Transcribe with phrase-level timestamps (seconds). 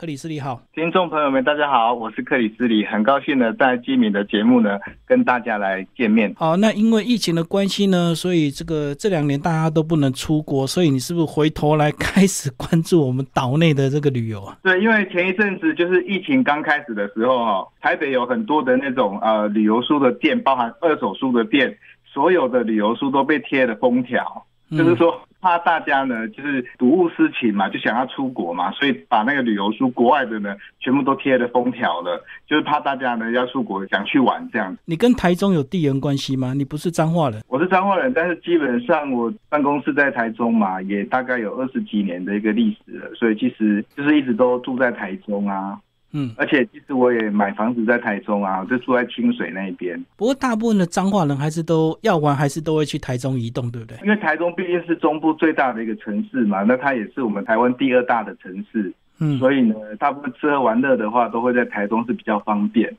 [0.00, 6.32] 克里斯里好，听众朋友们，大家好，我是克里斯里，很高兴呢在基敏的节目呢跟大家来见面。
[6.36, 14.56] 好，那因为疫情的关系呢，所以这个这两年大家都不能出国，所以你是不是回头来开始关注我们岛内的这个旅游啊？
[14.62, 25.20] 对，因为前一阵子就是疫情刚开始的时候哈，台北有很多的那种呃旅游书的店，包含二手书的店，所有的旅游书都被贴了封条，就是说。
[25.40, 34.76] 怕大家呢，就是睹物思情嘛，就想要出国嘛，所以把那个旅游书国外的呢，全部都贴了封条了，就是怕大家呢要出国想去玩这样。
[34.84, 36.54] 你跟台中有地缘关系吗？
[36.54, 37.40] 你不是彰化人？
[37.48, 45.78] 我是彰化人，但是基本上我办公室在台中嘛，也大概有二十几年的一个历史了，所以其实就是一直都住在台中啊。
[46.12, 50.02] 嗯，而且其实我也买房子在台中啊，就住在清水那边。
[50.16, 53.98] 不过大部分的彰化人还是都要玩，还是都会去台中移动，对不对？
[54.02, 58.92] 因为台中毕竟是中部最大的一个城市嘛，那它也是我们台湾第二大的城市。
[59.20, 62.96] 嗯，所以呢，大部分吃喝玩乐的话，都会在台中是比较方便。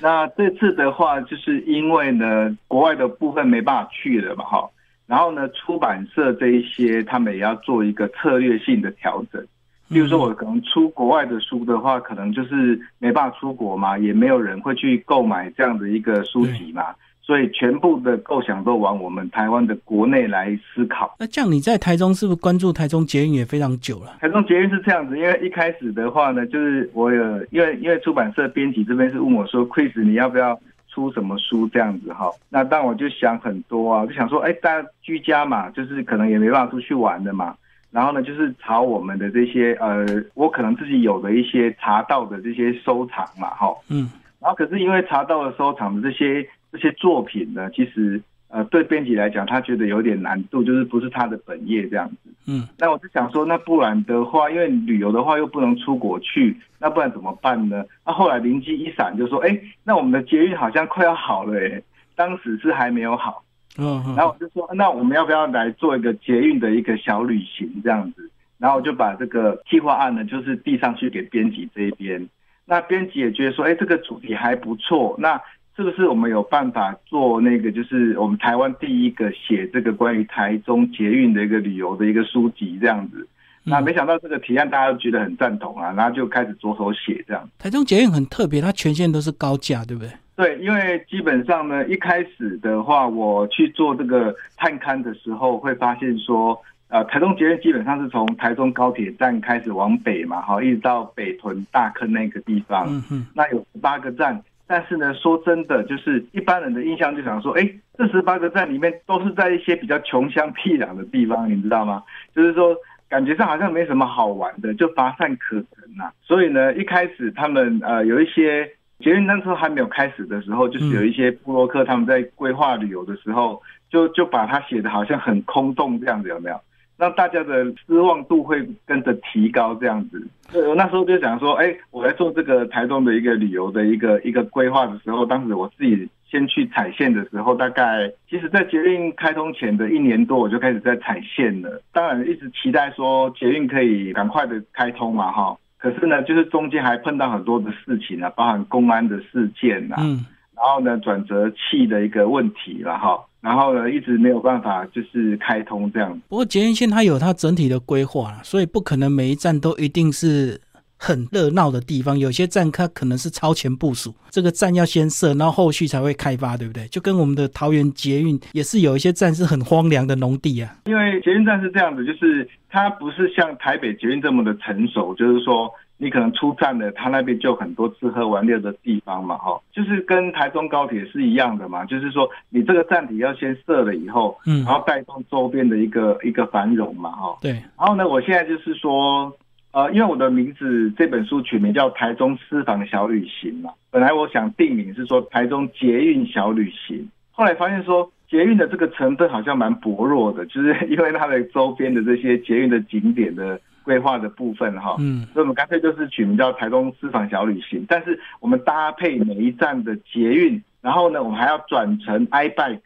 [0.00, 4.68] 那这次的话，就是因为呢，国外的部分没办法去了嘛，哈。
[5.06, 9.44] 然后呢，出版社这一些，他们也要做一个策略性的调整。
[9.92, 16.86] 比如说，我可能出国外的书的话，可能就是没办法出国嘛，也没有人会去购买这样的一个书籍嘛，
[17.20, 21.14] 所以全部的构想都往我们台湾的国内来思考。
[21.18, 24.16] 那这样你在台中是不是关注台中捷运也非常久了？
[24.20, 32.30] 台中捷运是这样子，因为一开始的话呢，就是我有因为因为出版社编辑这边是问我说，Chris 你要不要出什么书这样子哈？
[32.48, 37.54] 那但我就想很多啊，就想说，哎，大家居家嘛，就是可能也没办法出去玩的嘛。
[37.92, 57.84] 然后呢，就是查我们的这些呃，我可能自己有的一些查到的这些收藏嘛，哈，嗯，然后可是因为查到的收藏的这些这些作品呢，其实呃，对编辑来讲，他觉得有点难度，就是不是他的本业这样子，嗯，那我就想说，那不然的话，因为旅游的话又不能出国去，那不然怎么办呢？
[58.06, 61.82] 那后来灵机一闪，就说，哎，那我们的捷运好像快要好了，哎，
[62.16, 63.42] 当时是还没有好。
[63.78, 68.30] 嗯，然后我就说，那我们要不要来做一个捷运的一个小旅行这样子？
[68.58, 72.28] 然后我就把这个计划案呢，就是递上去给编辑这一边。
[72.64, 75.16] 那编辑也觉得说，哎，这个主题还不错。
[75.18, 75.40] 那
[75.74, 83.26] 是不是我们有办法做那个，就是我们台湾第一个写这个关于台中捷运的一个旅游的一个书籍这样子？
[83.64, 87.48] 那没想到这个提案大家都觉得很赞同啊，然后就开始着手写这样。
[87.58, 90.10] 台中捷运很特别，它全线都是高架，对不对？
[90.34, 96.58] 对，因为基本上呢，一开始的话，我去做这个探勘的时候，会发现说，
[96.88, 112.02] 呃，台中捷运基本上是从台中高铁站开始往北嘛，哈，一直到北屯大坑那个地方，嗯嗯，那有十八个站，但是呢，说真的，就是一般人的印象就想说，哎，这十八个站里面都是在一些比较穷乡僻壤的地方，你知道吗？
[112.34, 112.74] 就是说，
[113.12, 116.10] 感觉上好像没什么好玩的，就乏善可陈呐。
[116.22, 118.68] 所以呢，一开始他们呃有一些。
[119.02, 126.56] 捷运那时候还没有开始的时候，就是有一些布洛克他们在规划旅游的时候，就就把它写的好像很空洞这样子，有没有？
[126.96, 130.24] 让大家的失望度会跟着提高这样子。
[130.68, 141.82] 我那时候就想说，哎，我在做这个台中的一个旅游的一个一个规划的时候，当时我自己先去踩线的时候，大概其实在捷运开通前的一年多，我就开始在踩线了。
[141.92, 145.54] 当然一直期待说捷运可以赶快的开通嘛，哈。
[145.76, 150.24] 可是呢，就是中间还碰到很多的事情啊，包含公安的事件呐，嗯，
[150.56, 156.18] 然后呢，转折器的一个问题了哈，然后呢，一直没有办法就是开通这样。
[156.30, 160.58] 不过捷运线它有它整体的规划，所以不可能每一站都一定是。
[161.04, 166.86] 很热闹的地方，有些站它可能是超前部署，这个站要先设，然后后续才会开发，对不对？
[166.86, 170.72] 就跟我们的桃园捷运也是有一些站是很荒凉的农地啊。
[170.84, 187.50] 因为捷运站是这样子，就是它不是像台北捷运这么的成熟，就是说你可能出站了，它那边就很多吃喝玩乐的地方嘛，哈，就是跟台中高铁是一样的嘛，就是说你这个站体要先设了以后，嗯，然后带动周边的一个一个繁荣嘛，哈，对。
[187.50, 189.36] 然后呢，我现在就是说。
[189.72, 212.80] 呃，因为我的名字这本书取名叫《台中私房小旅行》嘛，本来我想定名是说台中捷运小旅行，后来发现说捷运的这个成分好像蛮薄弱的，就是因为它的周边的这些捷运的景点的规划的部分哈，嗯，所以我们干脆就是取名叫台中私房小旅行，但是我们搭配每一站的捷运，然后呢，我们还要转乘 iBike。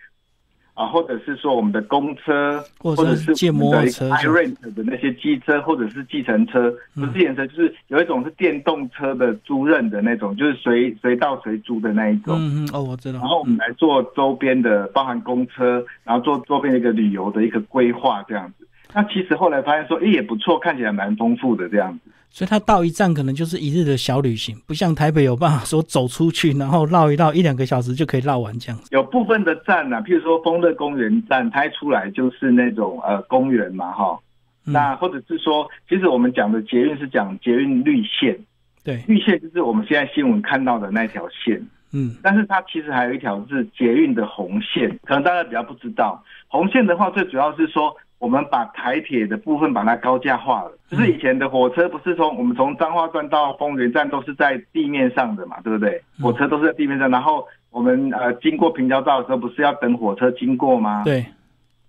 [0.76, 12.36] 啊，或者是说我们的公车，或者是借摩托车、rent 的那些机车，或者是计程车，不是计程车，就是有一种是电动车的租赁的那种，就是随随到随租的那一种。
[12.38, 13.18] 嗯嗯，哦，我知道。
[13.20, 18.68] 然后我们来做周边的，包含公车，然后做周边的一个旅游的一个规划这样子。
[18.92, 22.10] 那其实后来发现说，哎，也不错，看起来蛮丰富的这样子。
[22.36, 28.88] 所以它到一站可能就是一日的小旅行，不像台北有办法说走出去，然后绕一绕一两个小时就可以绕完这样子。
[28.90, 34.18] 有部分的站呢、譬如说丰乐公园站，它一出来就是那种呃公园嘛，哈。
[34.66, 38.36] 嗯那或者是说，其实我们讲的捷运是讲捷运绿线，
[38.84, 41.66] 对，绿线就是我们现在新闻看到的那条线。
[41.92, 46.22] 嗯但是它其实还有一条是捷运的红线，可能大家比较不知道。
[46.48, 50.72] 红线的话，最主要是说我们把台铁的部分把它高架化了。
[50.88, 56.02] 就是以前的火车不是从我们从彰化站到丰原站都是在地面上的嘛，对不对？
[56.18, 61.04] 嗯火车都是在地面上，然后我们呃经过平交道的时候，不是要等火车经过吗？。
[61.04, 61.26] 对，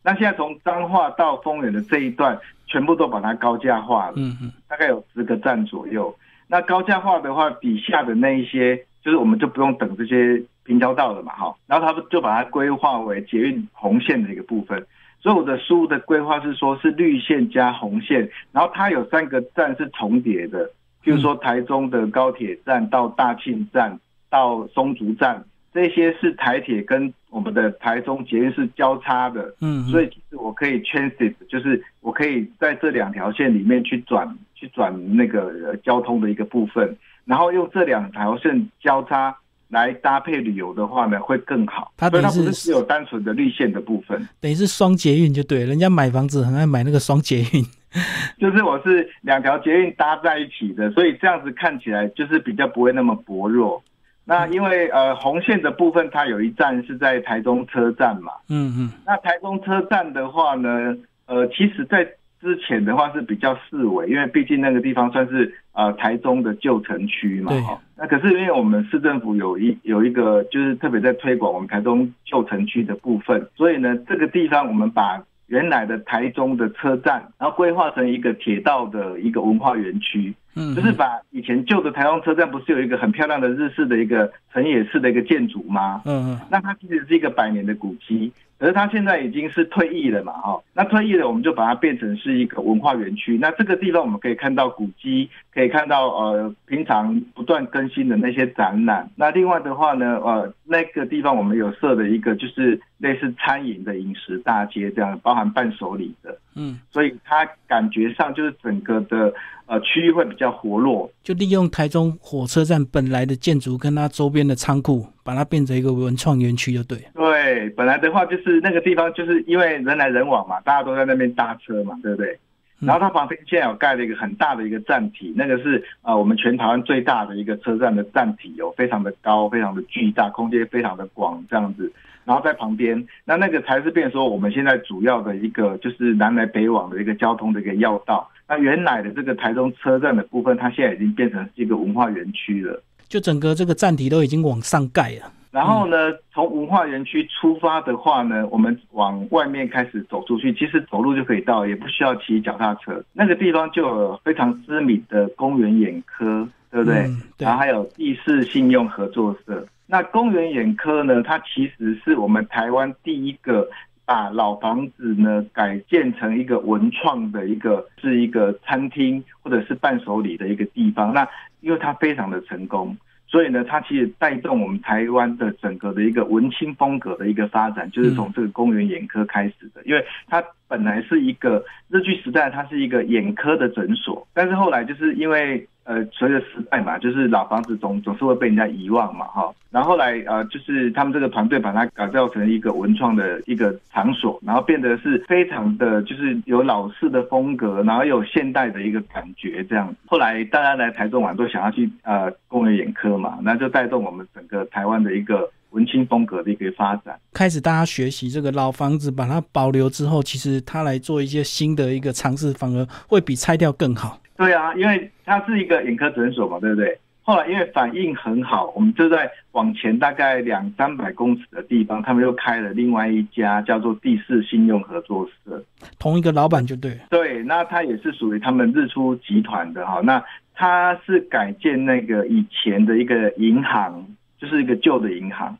[0.03, 4.13] 那现在从彰化到丰原的这一段，全部都把它高架化了。
[4.17, 6.13] 嗯嗯大概有十个站左右。
[6.47, 11.55] 那高架化的话，底下的那一些，就是我们就不用等这些平交道了嘛，哈。
[11.67, 14.85] 然后他们就把它规划为捷运红线的一个部分。
[15.19, 20.65] 所以我的书的规划是说，是绿线加红线，然后它有三个站是重叠的，
[21.03, 23.99] 譬如说台中的高铁站到大庆站
[24.29, 25.43] 到松竹站，
[25.73, 29.53] 这些是台铁跟我们的台中捷运是交叉的。
[29.59, 39.35] 嗯，所以其实我可以 transit，就是我可以在这两条线里面去转去转那个、呃、交通的一个部分，然后用这两条线交叉
[39.69, 41.91] 来搭配旅游的话呢，会更好。
[41.97, 47.65] 它所以它等于是不是只有单纯的绿线的部分，等于是双捷运就对了，人家买房子很爱买那个双捷运。
[48.37, 53.81] 就是我是两条捷运搭在一起的，所以这样子看起来就是比较不会那么薄弱。
[54.25, 60.95] 那因为呃红线的部分，它有一站是在台中车站嘛，嗯嗯那台中车站的话呢，
[61.27, 62.05] 呃，其实在
[62.41, 67.51] 之前的话是比较四维，因为毕竟那个地方算是呃台中的旧城区嘛。
[67.51, 80.33] 对哈那可是因为我们市政府有一有一个就是特别在推广我们台中旧城区的部分，所以呢，这个地方我们把原来的台中的车站，然后规划成一个铁道的一个文化园区。
[80.59, 86.01] 嗯，就是把以前旧的台中车站不是有一个很漂亮的日式的一个城野式的一个建筑吗？
[86.05, 90.59] 嗯嗯那它其实是一个百年的古迹，可是它现在已经是退役了嘛，哈。
[90.73, 93.37] 那退役了，我们就把它变成是一个文化园区。
[93.37, 99.09] 那这个地方我们可以看到古迹，可以看到呃平常不断更新的那些展览。
[99.15, 109.33] 那另外的话呢，呃那个地方我们有设的一个就是类似餐饮的饮食大街这样，包含伴手礼的，嗯，所以它感觉上就是整个的
[109.65, 111.11] 呃区域会比较活络。
[111.23, 117.03] 就利用台中火车站本来的建筑跟它周边的仓库，把它变成一个文创园区就对了。
[117.47, 122.33] 对，本来的话就是那个地方，就是因为人来人往嘛，大家都在那边搭车嘛，对不对？
[122.81, 131.91] 嗯然后它旁边现在有盖了一个很大的一个站体，那个是呃我们全台湾最大的一个车站的站体哦，非常的高，非常的巨大，空间非常的广，这样子。
[132.23, 138.29] 然后在旁边，那那个才是变成说我们现在主要的一个就是南来北往的一个交通的一个要道。
[138.47, 142.83] 那原来的这个台中车站的部分，它现在已经变成是一个文化园区了。
[143.07, 145.31] 就整个这个站体都已经往上盖了。
[145.51, 153.03] 然后呢，从文化园区出发的话呢，我们往外面开始走出去，其实走路就可以到，也不需要骑脚踏车。
[153.13, 156.99] 那个地方就有非常知名的公园眼科，对不对？
[157.07, 159.65] 嗯对然后还有地市信用合作社。
[159.85, 163.67] 那公园眼科呢，它其实是我们台湾第一个
[164.05, 171.13] 把老房子呢改建成一个文创的一个是一个餐厅或者是伴手礼的一个地方。
[171.13, 171.27] 那
[171.61, 172.95] 因为它非常的成功。
[173.27, 179.83] 所以呢，它其实带动我们台湾的整个的一个文青风格的一个发展，就是从这个公园眼科开始的。
[179.83, 189.49] 因为它本来是一个日据时代，它是一个眼科的诊所，但是后来就是因为呃随着时代嘛，就是老房子总总是会被人家遗忘嘛，哈。
[189.69, 199.93] 然后后来呃就是他们这个团队把它改造成一个文创的一个场所，然后变得是非常的就是有老式的风格，然后有现代的一个感觉这样。
[200.05, 207.19] 后来大家来台中玩都想要去呃公园眼科嘛，那就带动我们整个台湾的一个文青风格的一个发展。
[207.33, 214.19] 开始大家学习这个老房子，把它保留之后，其实它来做一些新的一个尝试，反而会比拆掉更好。
[214.35, 216.99] 对啊，因为它是一个眼科诊所嘛，对不对？
[217.23, 225.61] 后来因为反应很好，我们就在往前大概两三百公尺的地方，他们又开了另外一家叫做第四信用合作社。
[225.99, 226.97] 同一个老板就对。
[227.09, 229.99] 对，那他也是属于他们日出集团的哈。
[230.05, 230.23] 那
[230.55, 234.07] 他是改建那个以前的一个银行，
[234.39, 235.57] 就是一个旧的银行。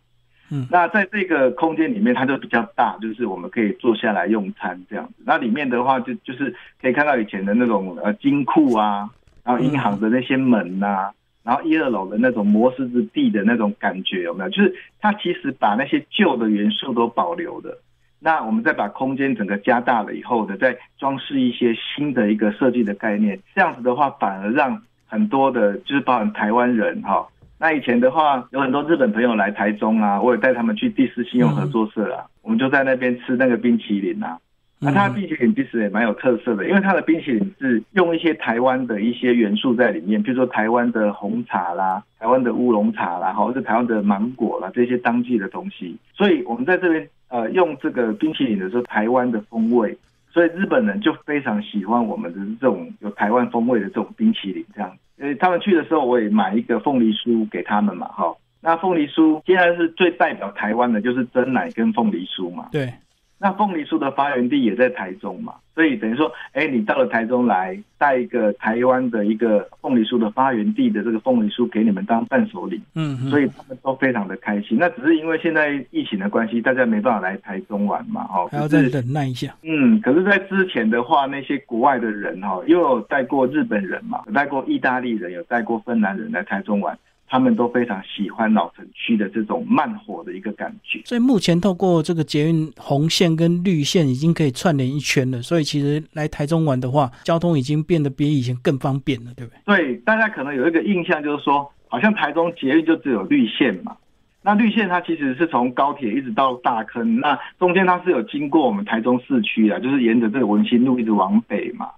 [0.50, 5.16] 嗯那在这个空间里面，它就比较大，就是我们可以坐下来用餐这样子。
[5.26, 9.10] 那里面的话就，就是可以看到以前的那种呃金库啊，
[9.44, 11.12] 然后银行的那些门呐、
[11.44, 14.50] 然后一二楼的那种摩斯之地的那种感觉有没有？
[14.50, 17.78] 就是它其实把那些旧的元素都保留的。
[18.20, 27.28] 那我们再把空间整个加大了以后呢，再装饰一些新的一个设计的概念，这样子的话，反而让很多的，就是包含台湾人哈。
[27.60, 34.38] 那以前的话，有很多日本朋友来台中啊，我也带他们去第四信用合作社啊，我们就在那边吃那个冰淇淋啊。
[34.80, 45.98] 那它的冰淇淋其实也蛮有特色的，因为它的冰淇淋是用一些台湾的一些元素在里面，比如说台湾的红茶啦、台湾的乌龙茶啦，或者是台湾的芒果啦这些当季的东西。
[46.14, 49.98] 所以我们在这边呃用这个冰淇淋的时候，台湾的风味，
[50.38, 54.96] 所以日本人就非常喜欢我们的这种有台湾风味的这种冰淇淋这样。
[55.18, 58.32] 呃，他们去的时候我也买一个凤梨酥给他们嘛，哈。
[58.62, 62.94] 那凤梨酥现在是最代表台湾的就是真奶跟凤梨酥嘛，对。
[63.40, 74.78] 那凤梨酥的发源地也在台中嘛，所以等于说，哎，你到了台中来，带一个台湾的一个凤梨酥的发源地的这个凤梨酥给你们当伴手礼，嗯，所以他们都非常的开心。
[74.80, 79.56] 那只是因为现在疫情的关系，大家没办法来台中玩嘛，哦，还要再忍耐一下。
[79.62, 86.98] 嗯，可是，在之前的话，那些国外的人哈，又有带过日本人嘛，有带过意大利人，有带过芬兰人来台中玩。
[87.28, 91.02] 他们都非常喜欢老城区的这种慢火的一个感觉。
[91.06, 95.42] 所以目前透过这个捷运红线跟绿线已经可以串联一圈了。
[95.42, 99.76] 所以其实来台中玩的话，交通已经变得比以前更方便了，对不对？
[99.78, 103.96] 对，大家可能有一个印象就是说，好像台中捷运就只有绿线嘛。
[104.42, 111.90] 那绿线它其实是从高铁一直到大坑，那中间它是有经过我们台中市区的，就是沿着这个文心路一直往北嘛。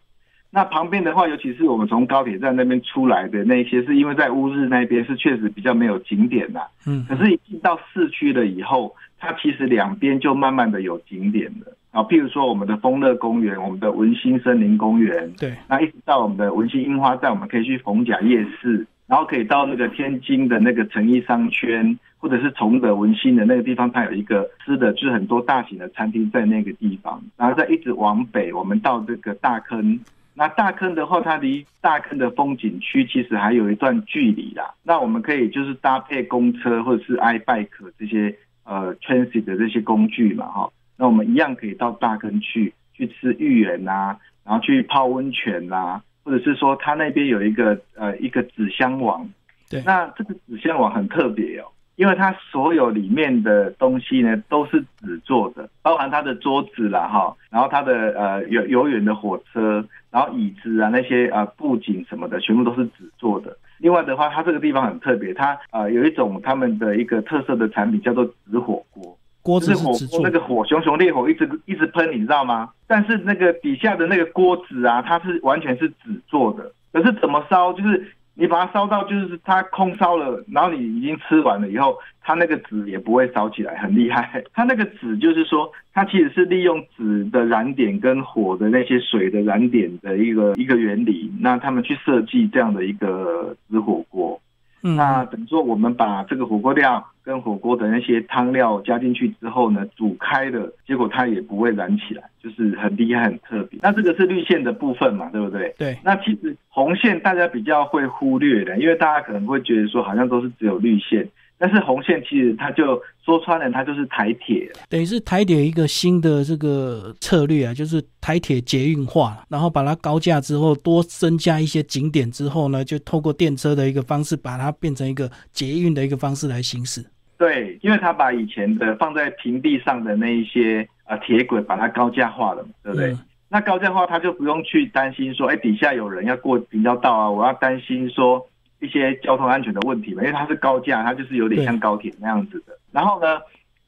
[0.51, 6.59] 那旁边的话，尤其是我们从高铁站那边出来的那些，是因为在乌日那边是确实比较没有景点的。
[6.87, 12.01] 嗯，可是，一进到市区了以后，它其实两边就慢慢的有景点了啊。
[12.01, 29.99] 譬如说，我们的丰乐公园，我们的文心森林公园，对，那一直到我们的文心樱花站，我们可以去逢甲夜市，然后可以到那个天津的那个诚意商圈，或者是崇德文心的那个地方，它有一个吃的，就是很多大型的餐厅在那个地方，然后再一直往北，我们到这个大坑。
[30.39, 34.73] 那大坑的话，它离大坑的风景区其实还有一段距离啦。
[34.83, 37.67] 那我们可以就是搭配公车或者是 iBike
[37.99, 40.71] 这些呃 transit 的这些工具嘛，哈。
[40.95, 44.15] 那我们一样可以到大坑去去吃芋圆呐，
[44.45, 49.29] 然后去泡温泉呐，或者是说它那边有一个呃一个纸箱网。
[49.69, 49.83] 对。
[49.85, 51.65] 那这个纸箱网很特别哦。
[51.99, 63.57] 因为它所有里面的东西呢都是纸做的，包含它的桌子啦哈，然后它的呃游游园的火车，然后椅子啊那些呃布景什么的，全部都是纸做的。
[63.79, 72.69] 另外的话，它这个地方很特别，它呃有一种他们的一个特色的产品叫做纸火锅，锅子是火锅，那个火熊熊烈火一直一直喷，你知道吗？
[72.87, 78.09] 但是那个底下的那个锅子啊，它是完全是纸做的，可是怎么烧就是。
[78.39, 84.41] 你把它烧到，就是它空烧了，然后你已经吃完了以后，它那个纸也不会烧起来，很厉害。
[84.53, 94.39] 它那个纸就是说，它其实是利用纸的燃点跟火的那些水的燃点的一个一个原理，那他们去设计这样的一个纸火锅。
[94.81, 103.79] 那等于说，我们把这个火锅料跟火锅的那些汤料加进去之后呢，煮开了，结果它也不会燃起来，就是很厉害、很特别。
[103.83, 105.75] 那这个是绿线的部分嘛，对不对？
[105.77, 105.97] 对。
[106.03, 111.27] 那其实红线大家比较会忽略的，因为大家可能会觉得说，好像都是只有绿线。
[111.61, 127.05] 但是红线其实它就说穿了，它就是台铁，等于是台铁一个新的这个策略啊，就是台铁捷运化，然后把它高架之后多增加一些景点之后呢，就透过电车的一个方式，把它变成一个捷运的一个方式来行驶。
[127.37, 133.13] 对，因为它把以前的放在平地上的那一些呃铁轨，把它高架化了嘛，对不对？
[133.49, 138.47] 那高架化，它就不用去担心说，哎，底下有人要过平交道啊，我要担心说。
[138.79, 142.73] 一些交通安全的问题嘛，因为它是高架，它就是有点像高铁那样子的。
[142.91, 143.39] 然后呢，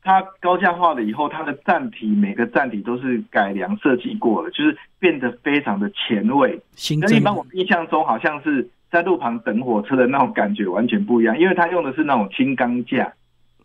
[0.04, 6.60] 它高架化了以后，它的站体每个站体都是改良设计过了，就是变得非常的前卫。
[7.00, 13.14] 跟一般我们印象中好像是在路旁等火车的那种感觉完全不一样，因为它用的是那种轻钢架。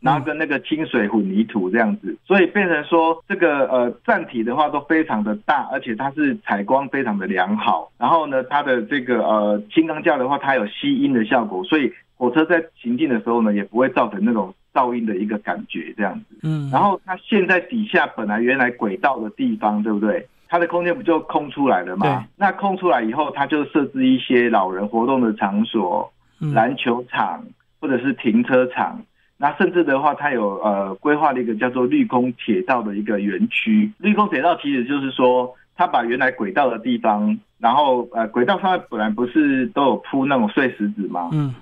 [0.06, 7.90] 然后跟那个清水混凝土这样子，所以变成说这个呃站体的话都非常的大，而且它是采光非常的良好。
[7.98, 16.38] 然后呢，它的这个呃轻钢架的话，它有吸音的效果，所以火车在行进的时候呢，也不会造成那种噪音的一个感觉这样子。
[16.44, 16.70] 嗯。
[16.70, 20.26] 然后它现在底下本来原来轨道的地方，对不对？
[20.48, 22.24] 它的空间不就空出来了吗？
[22.36, 26.12] 那空出来以后，它就设置一些老人活动的场所，
[26.54, 27.42] 篮球场
[27.80, 29.02] 或者是停车场。
[29.38, 33.90] 那甚至的话，它有呃规划了一个叫做绿空铁道的一个园区。
[33.98, 41.30] 绿空铁道其实就是说，它把原来轨道的地方，然后呃轨道上面本来不是都有铺那种碎石子吗？
[41.32, 41.54] 嗯。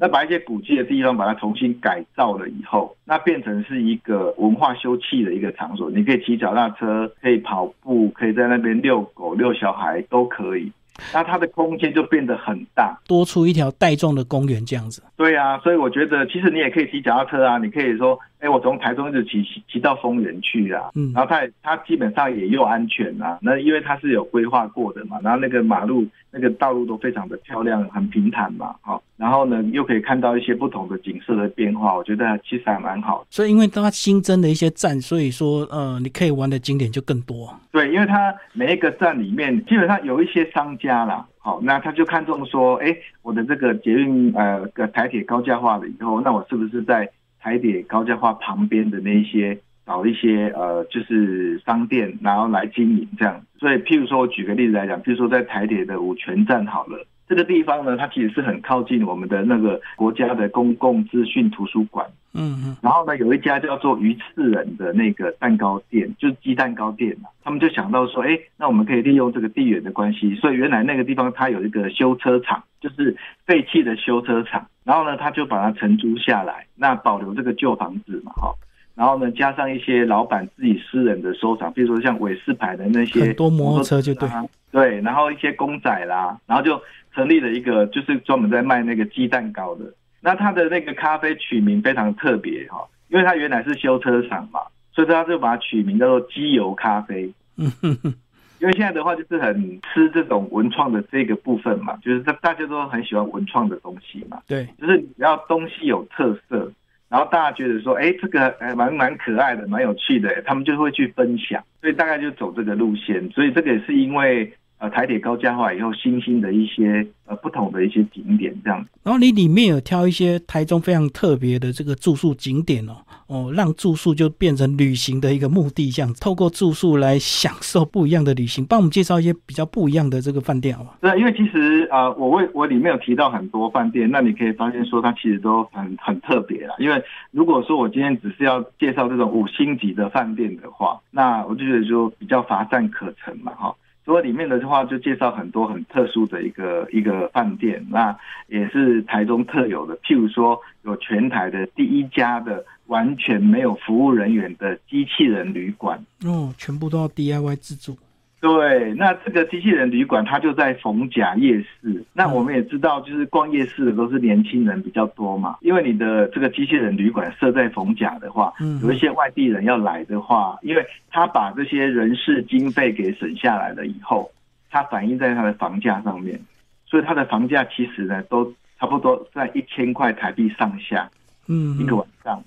[0.00, 5.90] 那把一些古迹的地方把它重新改造了以后，那变成是一个文化休憩的一个场所。
[5.90, 10.70] 你可以骑脚踏车，可以跑步，可以在那边遛狗、遛小孩都可以。
[11.12, 15.02] 那它的空间就变得很大，多出一条带状的公园这样子。
[15.16, 33.26] 对啊，所以我觉得其实你也可以骑脚踏车啊，你可以说，哎，我从台中一直骑骑骑到丰原去啊，嗯，然后它它基本上也又安全啊，那因为它是有规划过的嘛，然后那个马路那个道路都非常的漂亮，很平坦嘛，好，然后呢又可以看到一些不同的景色的变化，我觉得其实还蛮好。
[33.30, 37.52] 所以因为它新增的一些站，所以说呃，你可以玩的景点就更多。
[37.72, 41.26] 对，因为它每一个站里面基本上有一些商家啦。
[41.40, 47.08] 好，那他就看中说，哎，我的这个捷运呃，个台铁高架化了以后，那我是不是在
[47.40, 53.42] 台铁高架化旁边的那一些找一些呃，就是商店，然后来经营这样？
[53.58, 57.06] 所以，譬如说我举个例子来讲，譬如说在台铁的五泉站好了。
[57.28, 62.06] 这个地方呢，它其实是很靠近我们的那个国家的公共资讯图书馆。
[62.32, 62.76] 嗯嗯。
[62.80, 74.66] 然后呢，有一家叫做鱼刺人的那个蛋糕店，就是鸡蛋糕店嘛他们就想到说，哎，那我们可以利用这个地缘的关系，所以原来那个地方它有一个修车厂，就是废弃的修车厂。
[74.84, 78.54] 然后呢，他就把它承租下来，那保留这个旧房子嘛，哈。
[78.94, 84.28] 然后呢，加上一些老板自己私人的收藏，比如说像韦氏牌的那些很多摩托车，就对
[84.70, 86.80] 对，然后一些公仔啦，然后就
[87.14, 89.84] 成立了一个，就是专门在卖那个鸡蛋糕的。
[90.20, 94.60] 那他的那个咖啡取名非常特别哈，因为他原来是修车厂嘛，
[94.92, 97.32] 所以他就把它取名叫做机油咖啡。
[97.56, 98.14] 嗯哼哼，
[98.60, 104.40] 因为现在的话就是很吃这种文创的这个部分嘛，就是大大家都很喜欢文创的东西嘛。
[104.46, 106.70] 对，就是只要东西有特色。
[107.08, 113.26] 然后大家觉得说，哎，这个还蛮蛮可爱的，蛮有趣的，他们就会去分享，所以大概就走这个路线。
[113.30, 118.84] 所以这个也是因为呃台铁高架化以后新兴的一些呃不同的一些景点这样。
[119.02, 122.96] 然后你里面有挑一些台中非常特别的这个住宿景点哦。
[123.28, 128.64] 哦，让住宿就变成旅行的一个目的，这样透过住宿来享受不一样的旅行。
[128.64, 130.92] 帮我们介绍一些比较不一样的这个饭店，好吗？
[131.02, 136.74] 对，因为其实啊，我为我里面有提到很多饭店，那你可以发现说它其实都很很特别啦。
[136.78, 143.74] 因为如果说我今天只是要介绍这种五星级的饭店的话，那我就觉得就比较乏善可陈嘛，哈。
[144.08, 148.16] 所以里面的话就介绍很多很特殊的一个一个饭店，那
[148.46, 152.64] 也是台中特有的，譬如说有全台的第一家的。
[152.88, 157.94] 完全没有服务人员的机器人旅馆哦，全部都要 DIY 自助。
[158.40, 162.04] 对，那这个机器人旅馆它就在逢甲夜市。
[162.12, 165.56] 那我们也知道，就是逛夜市的都是年轻人比较多嘛。
[165.60, 174.30] 因为你的这个机器人旅馆设在逢甲的话，有一些外地人要来的话，因为他把这些人事经费给省下来了以后，
[174.70, 176.40] 它反映在它的房价上面，
[176.86, 181.10] 所以它的房价其实呢都差不多在一千块台币上下，
[181.48, 182.40] 嗯，一个晚上。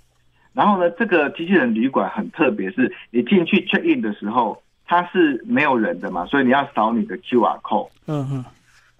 [0.53, 7.87] 然后呢，这个机器人旅馆很特别，是你进去 check in 的时候，它是没有人的嘛，所以你要扫你的 QR code。
[8.07, 8.45] 嗯哼，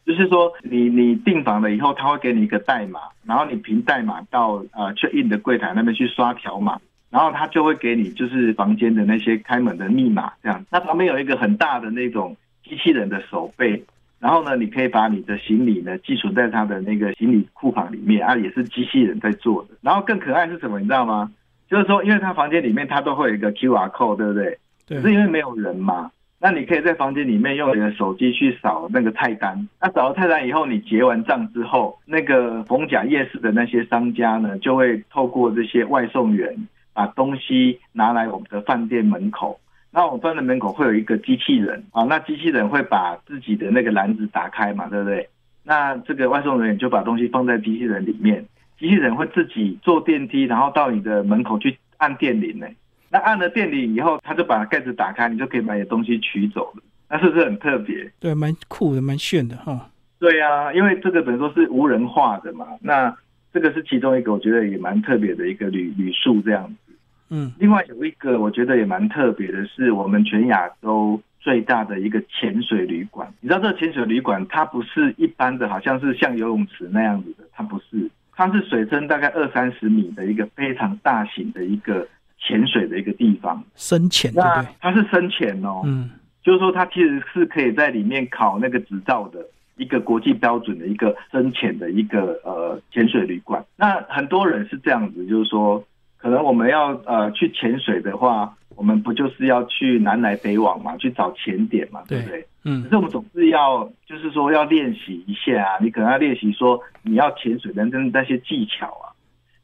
[0.05, 10.65] 就是说你你订房了以后，他会给你一个代码，然后你凭代码到呃 check in 的柜台那边去刷条码，然后他就会给你就是房间的那些开门的密码这样。
[10.71, 13.83] 那旁边有一个很大的那种机器人的手背。
[14.21, 19.71] 然后呢，你可以把你的行李呢寄存在他的那个行李库房里面啊，也是机器人在做的。
[19.81, 21.29] 然后更可爱是什么，你知道吗？
[21.69, 24.57] 就是说，因为他房间里面他都会有一个 Q R code，对不对？
[24.91, 25.01] 对。
[25.01, 29.67] 是因为没有人嘛，那你可以在房间里面用你的手机去扫那个菜单。
[29.79, 39.59] 那扫了菜单以后，你结完账之后，那个逢甲夜市的那些商家呢，就会透过这些外送员把东西拿来我们的饭店门口。
[39.91, 45.27] 那我们饭店门口会有一个机器人啊，那机器人会把自己的那个篮子打开嘛，对不对？
[45.63, 48.43] 那这个外送人员就把东西放在机器人里面。
[48.79, 52.65] 机器人会自己坐电梯，然后到你的门口去按电铃呢。
[53.11, 56.81] 那按了电铃以后，他就把盖子打开，你就可以把你的东西取走了。
[57.09, 58.09] 那是不是很特别？
[58.21, 59.89] 对，蛮酷的，蛮炫的哈。
[60.17, 62.65] 对呀，因为这个等于说是无人化的嘛。
[62.79, 63.13] 那
[63.51, 66.93] 这个是其中一个，我觉得也蛮特别的一个旅旅宿这样子。
[67.29, 67.51] 嗯。
[67.59, 73.27] 另外有一个我觉得也蛮特别的，是我们全亚洲最大的一个潜水旅馆。
[73.41, 78.09] 你知道这个潜水旅馆，它不是一般的，好像是像游泳池那样子的，它不是。
[78.33, 82.07] 它是水深大概二三十米的一个非常大型的一个
[82.41, 84.67] 潜水的一个地方，深潜对对？
[84.79, 86.09] 它是深潜哦，嗯，
[86.43, 89.45] 就是说它其实是可以在里面考那个执照的
[89.77, 93.63] 一个国际标准的一个深潜的一个呃潜水旅馆。
[93.77, 95.83] 那很多人是这样子，就是说
[96.17, 98.55] 可能我们要呃去潜水的话。
[98.77, 102.47] 我们不就是要去南来北往嘛，去找潜点嘛，对不对？
[102.63, 109.10] 嗯可是我们总是要，就是说要练习一下啊，你可能要练习说你要潜水的那那些技巧啊，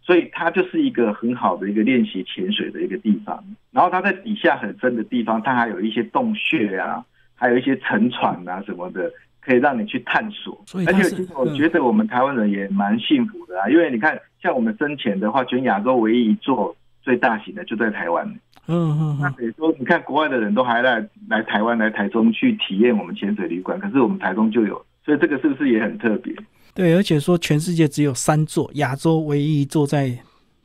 [0.07, 3.43] 所以它就是一个很好的一个练习潜水的一个地方。
[3.71, 7.03] 然后它在底下很深的地方，它还有一些洞穴啊，
[7.35, 10.57] 还有一些沉船啊什么的，可以让你去探索。
[10.63, 18.25] 而所以而且其实我觉得我们台湾人也蛮幸福的啊，因为你看，像我们生前的话，全亚洲唯一一座最大型的就在台湾。
[18.69, 26.33] 嗯嗯嗯，那等于说，你看国外的人都还来来台湾、来台中去体验我们潜水旅馆，可是我们台中就有，所以这个是不是也很特别？
[26.77, 30.15] 对，而且说全世界只有三座，亚洲唯一一座在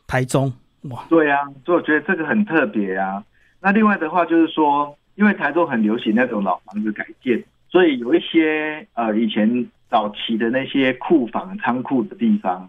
[0.06, 0.52] 台中，
[0.90, 3.24] 哇，对啊，所以我觉得这个很特别啊。
[3.62, 12.68] 那另外的话就是说，因为台中很流行那种老房子改建，所以有一些呃以前早期的那些库房、仓库的地方，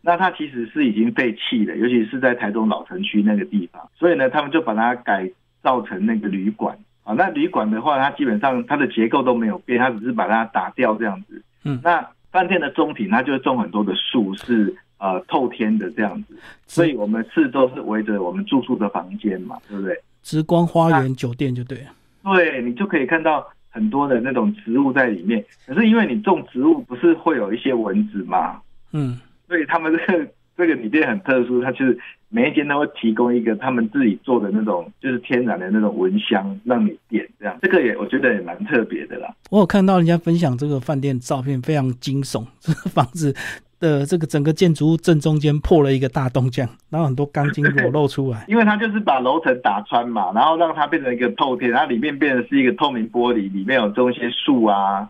[0.00, 5.28] 那它其实是已经废弃了，尤其是在台中老城区那个地方，所以呢，他们就把它改
[5.60, 7.14] 造成那个旅馆啊。
[7.14, 11.42] 那旅馆的话，它基本上它的结构都没有变，它只是把它打掉这样子。
[11.64, 19.98] 嗯那饭店的中庭它就种很多的树，是呃透天的这样子，所以我们四周是围着我们住宿的房间嘛，对不对？
[20.22, 21.86] 直光花园酒店就对了。
[22.24, 25.42] 对你就可以看到很多的那种植物在里面。
[25.66, 28.60] 可是因为你种植物，不是会有一些蚊子嘛，
[28.92, 29.18] 嗯，
[29.48, 39.32] 所以他们这个这个旅店很特殊，它就是每一间都会提供一个他们自己做的那种就是天然的那种蚊香让你点，这样这个也我觉得也蛮特别的啦。
[39.50, 42.44] 我有看到人家分享这个饭店照片，非常惊悚。
[42.60, 43.34] 这个房子
[43.78, 48.44] 的这个整个建筑物正中间破了一个大洞，这样，然后很多钢筋裸露出来。
[48.48, 55.06] 因为它就是把楼层打穿嘛，然后让它变成一个透天，它里面变成是一个透明玻璃，里面有种一些树啊，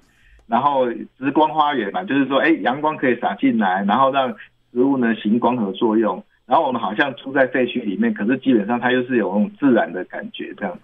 [0.48, 4.34] 然后直光花园嘛，就是说，哎，阳光可以洒进来，然后让
[4.76, 6.22] 植物呢行光合作用。
[6.44, 10.78] 然后我们好像住在废墟里面，可是基本上它又是有那种自然的感觉这样。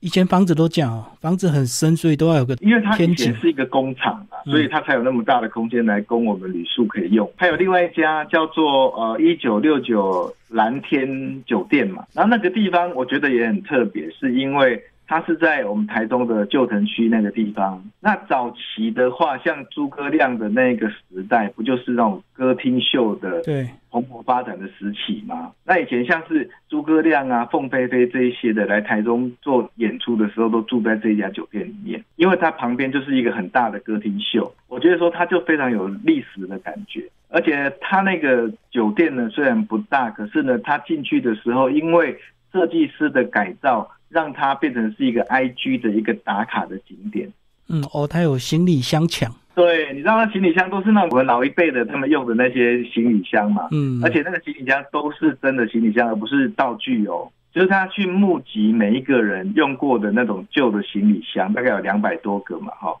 [0.00, 7.30] 以前房子都这样哦，房子很深，所以都要有个因为它以前是一个工厂嘛，嗯所以它才有那么大的空间来供我们旅宿可以用。
[7.36, 17.82] 还有另外一家叫做呃一九六九蓝天酒店嘛，然后那个地方我觉得也很特别，是因为它是在我们台中的旧城区那个地方。
[18.00, 25.52] 那早期的话，像诸葛亮的那个时代，不就是那种歌厅秀的对，蓬勃发展的时期嘛。
[25.64, 34.52] 那以前像是诸葛亮啊、凤飞飞这一些的来台中做演出的时候，都住在这一家酒店里面，因为它旁边就是一个很大的歌厅秀。
[34.68, 42.18] 我觉得说它就非常有历史的感觉，而且它那个酒店呢虽然不大，可是呢它进去的时候，因为
[42.52, 47.28] 设计师的改造，让它变成是一个 IG 的一个打卡的景点。
[47.68, 57.30] 嗯，哦，它有行李箱抢，对，你知道那行李箱都是那种我们老一辈的他们用的那些行李箱嘛，嗯，而且那个行李箱都是真的行李箱，而不是道具哦。
[57.52, 62.94] 就是他去募集每一个人用过的那种旧的行李箱，大概有两百多个嘛，哈，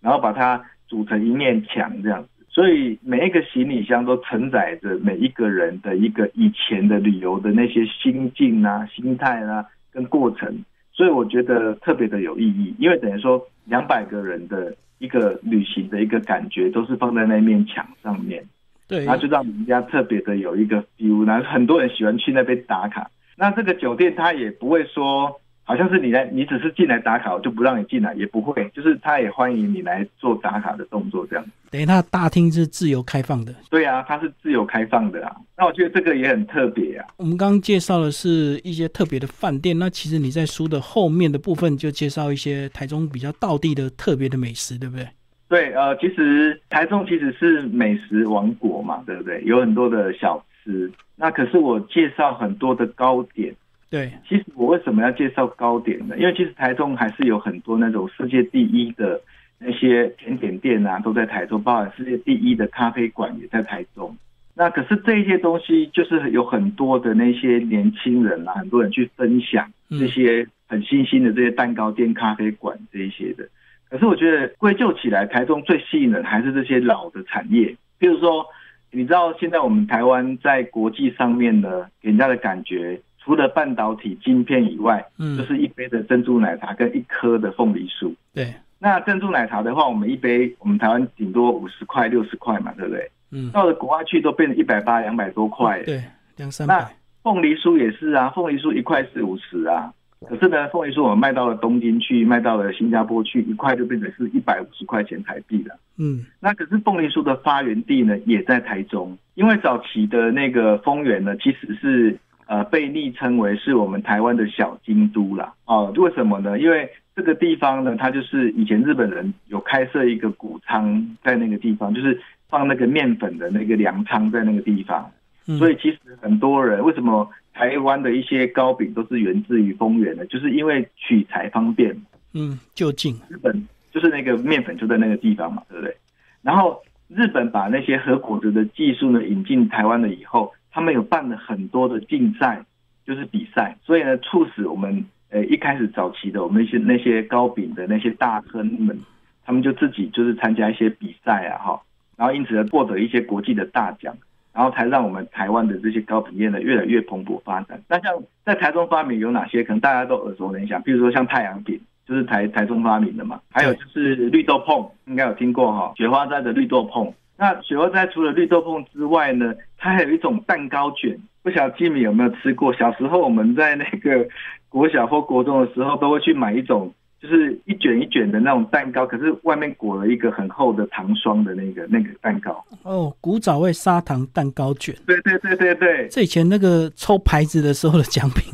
[0.00, 2.28] 然后把它组成一面墙这样子。
[2.50, 10.64] 所以每一个行李箱都承载着每一个人的一个以前的旅游的那些心境啊、心态啊跟过程。
[10.92, 18.44] 所以我觉得特别的有意义，因为等于说两百个人的一个旅行的一个感觉，都是放在那面墙上面。
[18.86, 23.10] 对然，后就让人家特别的有一个 feel，然后很多人喜欢去那边打卡。
[23.36, 31.44] 那这个酒店它也不会说，好像是你来，你只是进来打卡，我就不让你进来，也不会，就是他也欢迎你来做打卡的动作这样。
[31.70, 33.52] 等于他大厅是自由开放的。
[33.70, 35.34] 对啊，它是自由开放的啊。
[35.56, 37.06] 那我觉得这个也很特别啊。
[37.16, 45.08] 我们刚刚介绍的是一些特别的饭店，那其实你在书的后面的部分就介绍一些台中比较道地的特别的美食，对不对？
[45.48, 49.42] 对，呃，其实台中其实是美食王国嘛，对不对？
[49.44, 50.92] 有很多的小吃。
[51.16, 53.54] 那可是我介绍很多的糕点。
[53.90, 56.16] 对，其实我为什么要介绍糕点呢？
[56.18, 59.20] 因为其实台中还是有很多那种世界第一的
[59.58, 64.16] 那些甜点店啊，都在台中，包含世界第一的咖啡馆也在台中。
[64.56, 73.48] 那可是这一些东西，就是有很多的那些年轻人啊，很多人去分享嗯这些很新兴的这些蛋糕店、咖啡馆这一些的。
[73.90, 78.44] 可是我觉得归咎起来，台中最吸引人还是这些老的产业，譬如说，
[78.90, 88.14] 你知道现在我们台湾在国际上面呢，给人家的感觉，除了半导体晶片以外，嗯就是一杯的珍珠奶茶跟一颗的凤梨酥。
[88.34, 93.10] 对，那珍珠奶茶的话，我们一杯我们台湾顶多五十块、六十块嘛，对不对？
[93.30, 95.82] 嗯，到了国外去都变成一百八、两百多块。
[95.84, 96.04] 对，
[96.36, 96.86] 两三那，
[97.22, 99.90] 凤梨酥也是啊，凤梨酥一块是五十啊。
[100.28, 105.76] 可是呢，凤梨酥我们卖到了东京去，卖到了新加坡去，一块就变成是一百五十块钱台币了。
[105.98, 115.54] 嗯，那可是凤梨酥的发源地呢，也在台中，因为早期的那个丰原呢，其实是呃被昵称为是我们台湾的小京都啦。
[115.66, 116.58] 哦，为什么呢？
[116.58, 125.10] 因为这个地方呢，它就是以前日本人有开设一个谷仓在那个地方，就是放那个面粉的那个粮仓在那个地方。
[125.58, 131.94] 所以其实很多人为什么台湾的一些糕饼都是源自于丰原的，就是因为取材方便。
[132.32, 135.94] 嗯，就近日本就是那个面粉就在那个地方嘛，对不对？
[136.42, 142.62] 然后日本把那些和果子的技术呢引进台湾了以后，他们有办了很多的竞赛，
[143.06, 149.00] 就是比赛，所以呢促使我们呃一开始早期的我们那些那些糕饼的那些大亨们，
[149.46, 151.82] 他们就自己就是参加一些比赛啊，哈，
[152.16, 154.14] 然后因此呢获得一些国际的大奖。
[154.52, 157.82] 然后才让我们台湾的这些糕饼业呢越来越蓬勃发展。
[157.88, 159.64] 那像在台中发明有哪些？
[159.64, 163.40] 可能大家都耳熟能详，比如说像太阳饼，就是台台中发明的嘛。
[163.50, 167.12] 还有就是绿豆碰，应该有听过哈，雪花斋的绿豆碰。
[167.36, 172.72] 那雪花斋除了绿豆碰之外呢，它还有一种蛋糕卷，不晓得吉米有没有吃过？
[172.74, 174.26] 小时候我们在那个
[174.68, 176.92] 国小或国中的时候，都会去买一种。
[177.20, 182.62] 就是一卷一卷的那种蛋糕，可是外面裹了一个很厚的糖霜的那个那个蛋糕。
[182.82, 184.94] 哦，古早味砂糖蛋糕卷。
[185.06, 188.52] 对对对对对，这以前那个抽牌子的时候的奖品。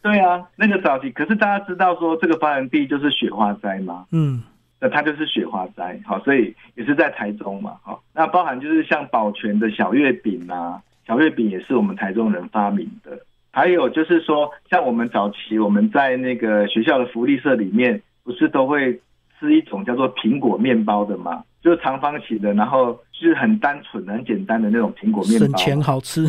[0.00, 4.06] 对啊，那个早期，可是大家知道说这个发源地就是雪花斋吗？
[4.12, 4.44] 嗯，
[4.80, 13.18] 那它就是雪花斋，好，所以也是在台中嘛，好，那包含就是像保全的小月饼啊，小月饼也是我们台中人发明的。
[13.50, 19.00] 还有就是说，像我们早期我们在那个学校的福利社里面，不是都会
[19.40, 21.42] 吃一种叫做苹果面包的嘛？
[21.60, 26.24] 就是长方形的，然后是很单纯、很简单的那种苹果面包，省钱好吃。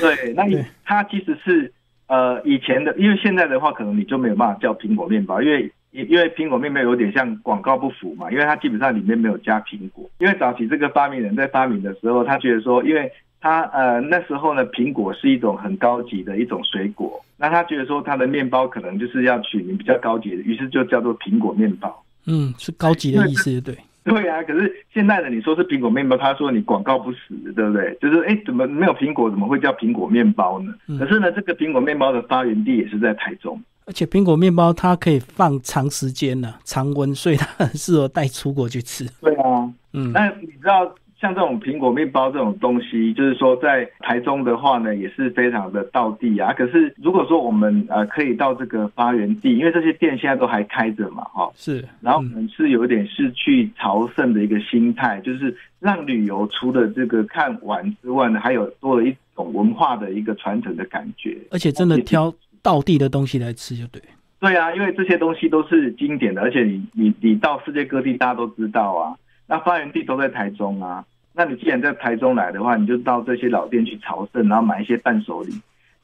[0.00, 1.70] 对，那你它其实是
[2.06, 10.10] 呃以前的，因为现在的话，可能你就没有办法叫苹果面包，因为因因为苹果面包有点像广告不符嘛，因为它基本上里面没有加苹果。
[10.18, 22.04] 因为早期这个发明人在发明的时候，他觉得说，因为他呃那时候呢，苹果是一种很高级的一种水果，那他觉得说他的面包可能就是要取名比较高级的，于是就叫做苹果面包。
[22.26, 23.76] 嗯，是高级的意思，对。
[24.02, 27.96] 对啊，可是现在的你说是苹果面包，他说你广告不死，对不对？
[28.02, 30.74] 就是哎，怎么没有苹果，怎么会叫苹果面包呢？
[30.98, 39.06] 可是呢，这个苹果面包的发源地也是在台中，而且苹果面包它可以放长时间呢，常温，所以它很适合带出国去吃。
[39.20, 40.94] 对啊，嗯，那你知道？
[41.20, 46.52] 像这种苹果面包这种东西，就是说在台中的话呢，也是非常的道地啊。
[46.52, 51.82] 可是如果说我们呃可以到这个发源地，因为这些店现在都还开着嘛，哈，是。
[52.02, 61.38] 然后我们是有一点是去朝圣的一个心态，就是让旅游除了这个看玩之外呢，还有多了一种文化的一个传承的感觉。
[61.50, 62.30] 而且真的挑
[62.64, 64.02] 道地的东西来吃就对。
[64.40, 69.14] 对啊，因为这些东西都是经典的，而且你你你到世界各地大家都知道啊，
[69.46, 71.04] 那发源地都在台中啊。
[71.34, 75.52] 那你既然在台中来的话，你就到这些老店去朝圣，然后买一些伴手礼。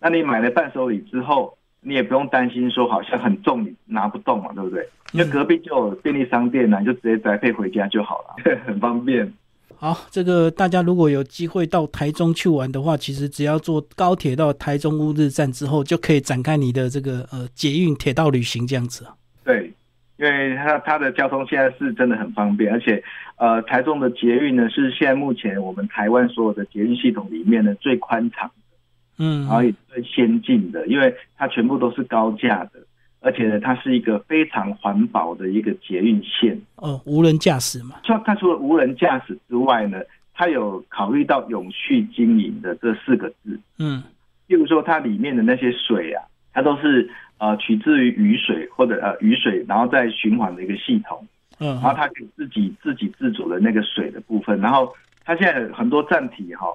[0.00, 4.88] 那你买了伴手礼之后，你也不用担心说好像很重你拿不动嘛，对不对？
[5.12, 9.32] 因为隔壁就有便利商店呢，就直接宅配回家就好了， 很方便。
[9.80, 19.06] 好，这个大家如果有机会到台中去玩的话，其实只要坐高铁到台中乌日站之后，就可以展开你的这个呃捷运铁道旅行这样子。
[19.42, 19.72] 对。
[20.18, 23.02] 因为它它的交通现在是真的很方便，而且，
[23.36, 28.76] 呃，台中的捷运呢是现在目前我们台湾所有的捷运系统里面呢最宽敞的，
[29.16, 32.72] 嗯，然后也最先进的，因为它全部都是高架的，
[33.20, 36.60] 而且呢它是一个非常环保的一个捷运线。
[36.76, 37.96] 哦，无人驾驶嘛？
[38.02, 40.00] 就它除了无人驾驶之外呢，
[40.34, 43.60] 它有考虑到永续经营的这四个字。
[43.78, 44.02] 嗯，
[44.46, 47.10] 例如说它里面的那些水啊，它都是。
[47.40, 51.26] 呃，取自于雨水或者呃雨水，然后再循环的一个系统，
[51.58, 56.66] 嗯，然后它可以自己自给自足的那个水的部分，然后它现在很多站体哈，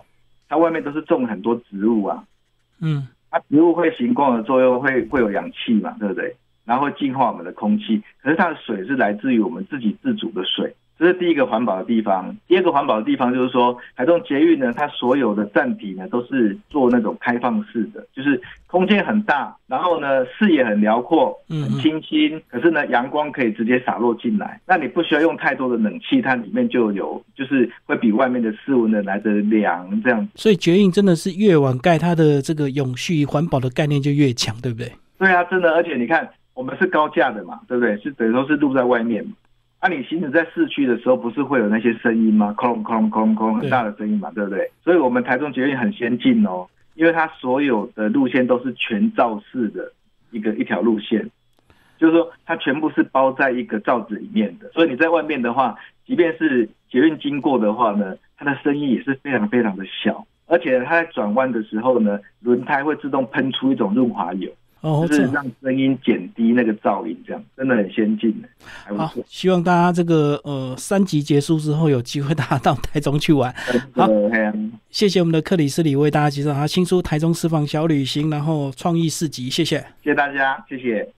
[0.50, 2.24] 它外面都是种很多植物啊，
[2.82, 6.38] 嗯，它植物会行光合作用，会会有氧气嘛，对不对？
[6.64, 10.74] 然后净化我们的空气，可是它的水是来自于我们自己自主的水。
[10.98, 12.36] 这是第一个环保的地方。
[12.48, 22.42] 第二个环保的地方就是说，台中捷运呢，它所有的站体呢都是做那种开放式的，就是空间很大，然后呢视野很辽阔，很清新。
[22.48, 30.28] 可是呢，阳光可以直接洒落进来，那你不需要用太多的冷气，它里面就有，就是会比外面的室温呢来的凉这样。
[30.36, 34.92] 所以捷运真的是越晚盖，它的这个永续环保的概念就越强，对不对？
[35.18, 35.74] 对啊，真的。
[35.74, 37.98] 而且你看，我们是高架的嘛，对不对？
[37.98, 39.32] 是等于说是露在外面嘛。
[39.88, 42.56] 那你行驶在市区的时候，不是会有那些声音吗？
[42.58, 44.68] 哐隆哐隆哐哐，很大的声音嘛，对不对？
[44.84, 49.92] 所以，我们台中捷运很先进哦，因为它所有的路线都是全罩式的
[50.32, 51.30] 一个一条路线，
[52.00, 54.68] 就是说它全部是包在一个罩子里面的。
[54.72, 60.26] 所以你在外面的话，即便是捷运经过的话呢，它的声音也是非常非常的小。
[60.48, 64.50] 而且它在转弯的时候呢，轮胎会自动喷出一种润滑油，
[64.86, 73.52] 哦，就是让声音减低那个噪音，这样真的很先进的，好。，希望大家这个呃三级结束之后有机会大家到台中去玩。
[73.94, 74.08] 好
[74.92, 79.80] 谢谢我们的克里斯里为大家介绍他新书《台中私房小旅行》，然后创意市集，谢谢。
[80.04, 81.10] 谢谢大家，谢谢。